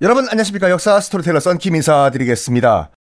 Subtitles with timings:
[0.00, 2.92] 여러분 안녕하십니까 역사 스토리텔러 썬킴 인사드리겠습니다.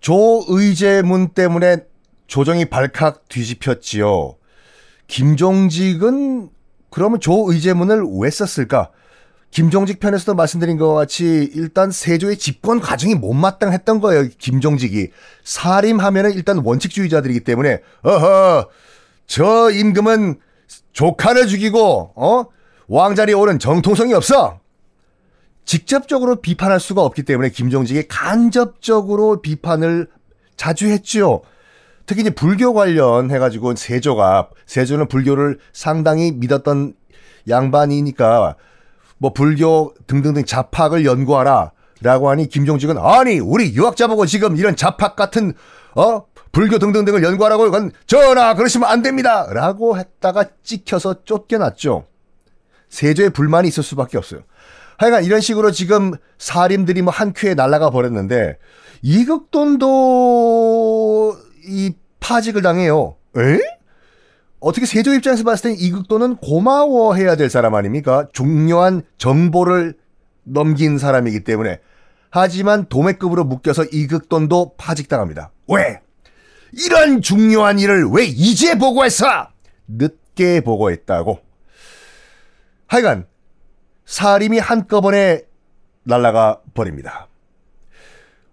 [0.00, 1.84] 조의제문 때문에
[2.26, 4.36] 조정이 발칵 뒤집혔지요.
[5.06, 6.48] 김종직은
[6.88, 8.90] 그러면 조의제문을 왜 썼을까?
[9.50, 14.30] 김종직 편에서도 말씀드린 것 같이 일단 세조의 집권 과정이 못마땅했던 거예요.
[14.38, 15.10] 김종직이
[15.44, 18.70] 사림하면은 일단 원칙주의자들이기 때문에 어허
[19.26, 20.40] 저 임금은
[20.94, 22.46] 조카를 죽이고 어
[22.86, 24.58] 왕자리에 오른 정통성이 없어.
[25.68, 30.08] 직접적으로 비판할 수가 없기 때문에 김종직이 간접적으로 비판을
[30.56, 31.42] 자주 했죠.
[32.06, 36.94] 특히 이제 불교 관련 해가지고 세조가 세조는 불교를 상당히 믿었던
[37.50, 38.56] 양반이니까
[39.18, 45.16] 뭐 불교 등등등 자팍을 연구하라 라고 하니 김종직은 아니 우리 유학자 보고 지금 이런 자팍
[45.16, 45.52] 같은
[45.94, 46.24] 어?
[46.50, 49.46] 불교 등등등을 연구하라고 그건 전하 그러시면 안 됩니다.
[49.52, 52.06] 라고 했다가 찍혀서 쫓겨났죠.
[52.88, 54.40] 세조의 불만이 있을 수밖에 없어요
[54.98, 58.58] 하여간 이런 식으로 지금 사림들이 뭐 한 큐에 날아가 버렸는데
[59.88, 63.58] 이극돈도 이 파직을 당해요 에?
[64.60, 68.26] 어떻게 세조 입장에서 봤을 땐 이극도는 고마워해야 될 사람 아닙니까?
[68.32, 69.94] 중요한 정보를
[70.42, 71.78] 넘긴 사람이기 때문에.
[72.30, 75.52] 하지만 도매급으로 묶여서 이극돈도 파직당합니다.
[75.68, 76.00] 왜?
[76.72, 79.48] 이런 중요한 일을 왜 이제 보고했어?
[79.86, 81.38] 늦게 보고했다고.
[82.88, 83.26] 하여간
[84.08, 85.42] 사림이 한꺼번에
[86.02, 87.28] 날아가 버립니다.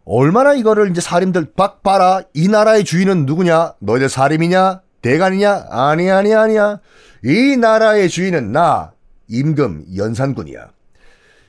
[0.04, 3.76] 얼마나 이거를 이제 사림들 박 봐라 이 나라의 주인은 누구냐?
[3.80, 4.82] 너희들 사림이냐?
[5.02, 5.68] 대간이냐?
[5.70, 6.82] 아니, 아니, 아니야.
[7.24, 8.92] 이 나라의 주인은 나,
[9.30, 10.72] 임금, 연산군이야.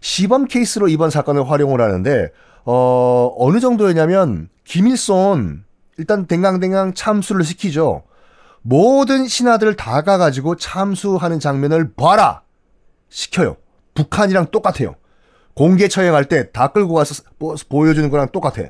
[0.01, 2.31] 시범 케이스로 이번 사건을 활용을 하는데,
[2.65, 5.65] 어, 어느 정도였냐면, 김일손,
[5.99, 8.05] 일단 댕강댕강 참수를 시키죠.
[8.62, 12.43] 모든 신하들 다 가가지고 참수하는 장면을 봐라!
[13.09, 13.57] 시켜요.
[13.97, 14.94] 북한이랑 똑같아요.
[15.55, 17.25] 공개 처형할 때 다 끌고 가서
[17.69, 18.69] 보여주는 거랑 똑같아.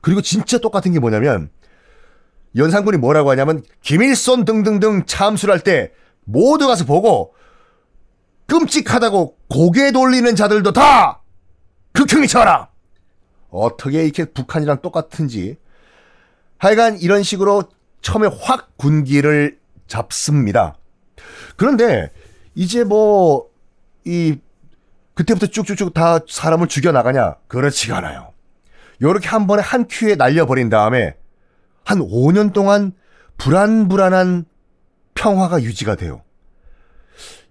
[0.00, 1.50] 그리고 진짜 똑같은 게 뭐냐면,
[2.56, 5.92] 연산군이 뭐라고 하냐면 김일손 등등등 참수를 할때
[6.24, 7.34] 모두 가서 보고
[8.46, 11.22] 끔찍하다고 고개 돌리는 자들도 다
[11.92, 12.68] 극형이 쳐라.
[13.50, 15.56] 어떻게 이렇게 북한이랑 똑같은지
[16.58, 17.64] 하여간 이런 식으로
[18.02, 19.58] 처음에 확 군기를
[19.88, 20.76] 잡습니다.
[21.56, 22.10] 그런데
[22.54, 23.48] 이제 뭐
[24.04, 24.38] 이
[25.14, 27.36] 그때부터 쭉쭉쭉 다 사람을 죽여 나가냐?
[27.48, 28.32] 그렇지가 않아요.
[29.02, 31.16] 요렇게 한 번에 한 큐에 날려버린 다음에
[31.84, 32.92] 한 5년 동안
[33.38, 34.44] 불안불안한
[35.14, 36.22] 평화가 유지가 돼요.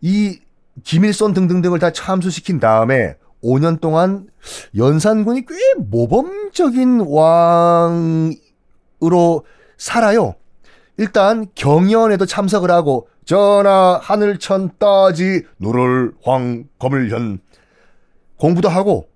[0.02, 0.40] 이
[0.84, 4.28] 김일손 등등등을 다 참수시킨 다음에 5년 동안
[4.75, 8.35] 연산군이 꽤 모범적인 왕으로
[9.78, 10.35] 살아요.
[10.97, 17.39] 일단 경연에도 참석을 하고 전하 하늘천 따지 누를 황 검을현
[18.38, 19.07] 공부도 하고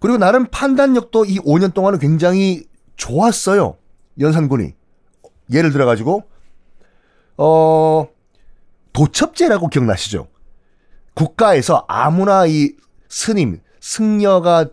[0.00, 2.64] 그리고 나름 판단력도 이 5년 동안은 굉장히
[2.96, 3.76] 좋았어요.
[4.18, 4.74] 연산군이
[5.52, 6.24] 예를 들어 가지고
[7.36, 8.08] 어
[8.92, 10.28] 도첩제라고 기억나시죠?
[11.14, 12.72] 국가에서 아무나 이
[13.08, 14.66] 스님 승려가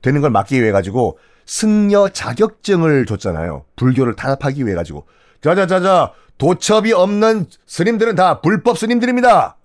[0.00, 3.64] 되는 걸 막기 위해 가지고 승려 자격증을 줬잖아요.
[3.76, 5.06] 불교를 탄압하기 위해 가지고
[5.42, 9.56] 자자자자 도첩이 없는 스님들은 다 불법 스님들입니다.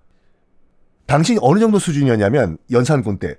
[1.06, 3.36] 당신이 어느 정도 수준이었냐면 연산군 때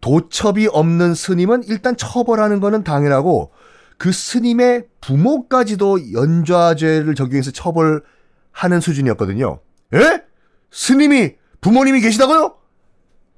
[0.00, 3.52] 도첩이 없는 스님은 일단 처벌하는 거는 당연하고
[3.98, 9.60] 그 스님의 부모까지도 연좌죄를 적용해서 처벌하는 수준이었거든요.
[9.94, 10.22] 에?
[10.70, 12.56] 스님이 부모님이 계시다고요?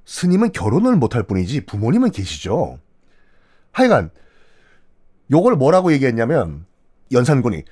[0.05, 2.79] 스님은 결혼을 못할 뿐이지 부모님은 계시죠.
[3.71, 4.11] 하여간
[5.31, 6.65] 요걸 뭐라고 얘기했냐면
[7.11, 7.63] 연산군이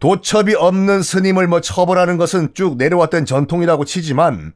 [0.00, 4.54] 도첩이 없는 스님을 뭐 처벌하는 것은 쭉 내려왔던 전통이라고 치지만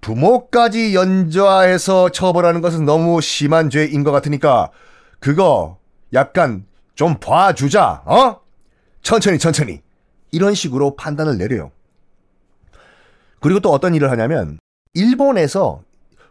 [0.00, 4.70] 부모까지 연좌해서 처벌하는 것은 너무 심한 죄인 것 같으니까
[5.18, 5.78] 그거
[6.12, 6.64] 약간
[6.94, 8.40] 좀 봐주자, 어?
[9.02, 9.82] 천천히, 천천히.
[10.32, 11.70] 이런 식으로 판단을 내려요.
[13.40, 14.58] 그리고 또 어떤 일을 하냐면,
[14.94, 15.82] 일본에서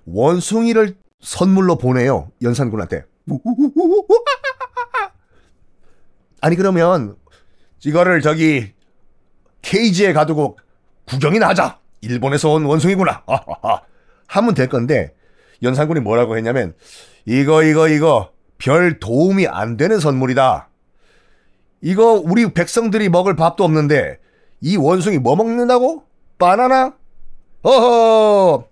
[0.05, 2.31] 원숭이를 선물로 보내요.
[2.41, 3.05] 연산군한테.
[6.41, 7.15] 아니, 그러면,
[7.85, 8.73] 이거를 저기,
[9.61, 10.57] 케이지에 가두고
[11.05, 11.79] 구경이나 하자.
[12.01, 13.23] 일본에서 온 원숭이구나.
[14.27, 15.13] 하면 될 건데,
[15.63, 16.75] 연산군이 뭐라고 했냐면,
[17.25, 20.69] 이거, 이거, 이거, 별 도움이 안 되는 선물이다.
[21.81, 24.19] 이거 우리 백성들이 먹을 밥도 없는데
[24.61, 26.03] 이 원숭이 뭐 먹는다고?
[26.37, 26.95] 바나나?
[27.61, 28.67] 어허!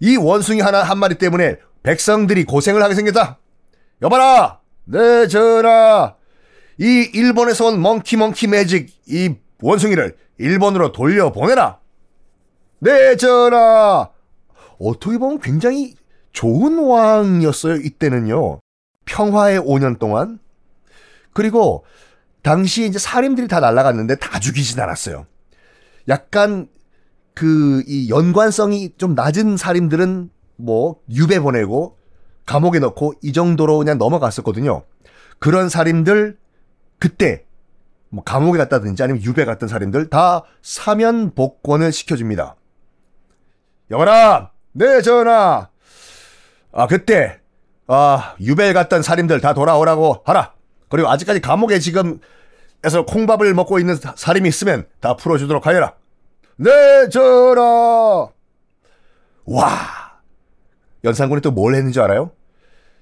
[0.00, 3.38] 이 원숭이 하나 한 마리 때문에 백성들이 고생을 하게 생겼다.
[4.02, 4.60] 여봐라!
[4.84, 6.15] 네, 전하!
[6.78, 11.78] 이 일본에서 온 멍키 멍키 매직 이 원숭이를 일본으로 돌려보내라.
[12.80, 14.10] 네, 전하!
[14.78, 15.94] 어떻게 보면 굉장히
[16.32, 17.76] 좋은 왕이었어요.
[17.76, 18.60] 이때는요.
[19.06, 20.38] 평화의 5년 동안.
[21.32, 21.84] 그리고
[22.42, 25.26] 당시 이제 사림들이 다 날아갔는데 다 죽이진 않았어요.
[26.08, 26.68] 약간
[27.34, 31.98] 그 이 연관성이 좀 낮은 사림들은 뭐 유배 보내고
[32.46, 34.84] 감옥에 넣고 이 정도로 그냥 넘어갔었거든요.
[35.38, 36.38] 그런 살인들
[36.98, 37.44] 그때
[38.08, 42.56] 뭐 감옥에 갔다든지 아니면 유배 갔던 살인들 다 사면 복권을 시켜줍니다.
[43.90, 45.68] 여봐라, 네 전하.
[46.72, 47.40] 아 그때
[47.86, 50.54] 아 유배 갔던 살인들 다 돌아오라고 하라.
[50.88, 52.20] 그리고 아직까지 감옥에 지금
[52.84, 55.94] 에서 콩밥을 먹고 있는 살인이 있으면 다 풀어주도록 하여라.
[56.58, 58.28] 네 전하.
[59.46, 59.68] 와
[61.04, 62.32] 연산군이 또 뭘 했는지 알아요?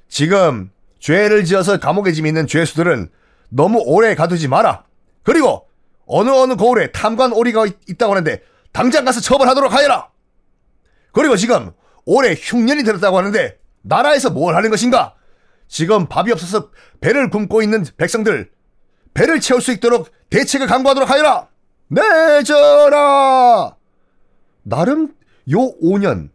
[0.09, 3.11] 지금 죄를 지어서 감옥에 지금 있는 죄수들은
[3.55, 4.85] 너무 오래 가두지 마라.
[5.23, 5.69] 그리고
[6.07, 8.43] 어느 어느 거울에 탐관 오리가 있, 다고 하는데
[8.73, 10.11] 당장 가서 처벌하도록 하여라.
[11.13, 11.71] 그리고 지금
[12.05, 15.15] 올해 흉년이 들었다고 하는데 나라에서 뭘 하는 것인가?
[15.69, 16.71] 지금 밥이 없어서
[17.01, 18.51] 배를 굶고 있는 백성들
[19.15, 21.49] 배를 채울 수 있도록 대책을 강구하도록 하여라.
[21.89, 23.77] 네, 전하.
[24.65, 25.15] 나름
[25.53, 26.31] 요 5년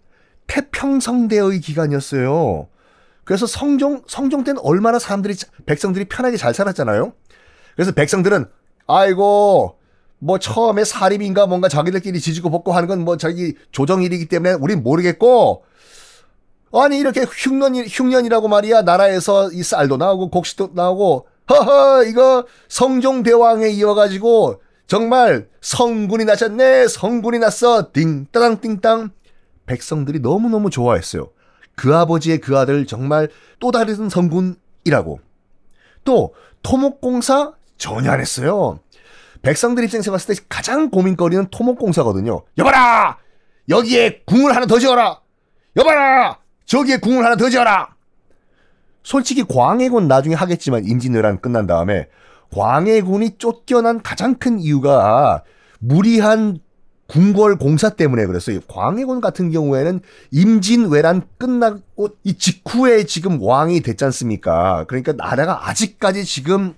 [0.48, 2.70] 태평성대의 기간이었어요.
[3.30, 5.36] 그래서 성종 성종 때는 얼마나 사람들이
[5.68, 7.14] 백성들이 편하게 잘 살았잖아요.
[7.76, 8.48] 그래서 백성들은
[8.88, 9.78] 아이고
[10.18, 15.64] 뭐 처음에 사립인가 뭔가 자기들끼리 지지고 볶고 하는 건 뭐 자기 조정일이기 때문에 우린 모르겠고
[16.74, 18.82] 아니 이렇게 흉년 흉년이라고 말이야.
[18.82, 21.28] 나라에서 이 쌀도 나오고 곡식도 나오고.
[21.52, 26.88] 허허 이거 성종 대왕에 이어가지고 정말 성군이 나셨네.
[26.88, 27.92] 성군이 났어.
[27.94, 29.12] 띵따당 띵땅.
[29.68, 31.30] 백성들이 너무너무 좋아했어요.
[31.80, 33.30] 그 아버지의 그 아들 정말
[33.62, 35.22] 또 다른 성군이라고.
[36.04, 38.82] 또 토목공사 전혀 안 했어요.
[39.44, 42.42] 백성들 입장에서 봤을 때 가장 고민거리는 토목공사거든요.
[42.58, 43.18] 여봐라!
[43.70, 45.22] 여기에 궁을 하나 더 지어라!
[45.78, 46.40] 여봐라!
[46.66, 47.96] 저기에 궁을 하나 더 지어라!
[49.02, 52.10] 솔직히 광해군 나중에 하겠지만 임진왜란 끝난 다음에
[52.52, 55.44] 광해군이 쫓겨난 가장 큰 이유가
[55.80, 56.60] 무리한
[57.10, 58.60] 궁궐 공사 때문에 그랬어요.
[58.68, 60.00] 광해군 같은 경우에는
[60.32, 64.86] 임진왜란 끝나고 이 직후에 지금 왕이 됐지 않습니까?
[64.88, 66.76] 그러니까 나라가 아직까지 지금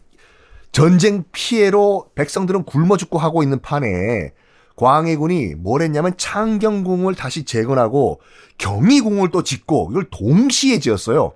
[0.72, 4.32] 전쟁 피해로 백성들은 굶어 죽고 하고 있는 판에
[4.78, 8.22] 광해군이 뭘 했냐면 창경궁을 다시 재건하고
[8.58, 11.34] 경희궁을 또 짓고 이걸 동시에 지었어요.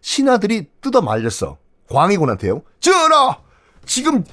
[0.00, 1.58] 신하들이 뜯어 말렸어.
[1.88, 2.62] 광해군한테요.
[2.80, 3.38] 전하!
[3.86, 4.24] 지금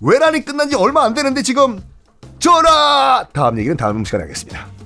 [0.00, 1.80] 외란이 끝난 지 얼마 안 되는데 지금
[2.38, 3.24] 전하!
[3.32, 4.77] 다음 얘기는 다음 시간에 하겠습니다.